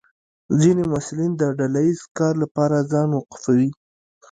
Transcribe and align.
ځینې 0.61 0.83
محصلین 0.91 1.31
د 1.37 1.43
ډله 1.59 1.81
ییز 1.87 2.01
کار 2.17 2.33
لپاره 2.43 2.87
ځان 2.91 3.09
وقفوي. 3.13 3.69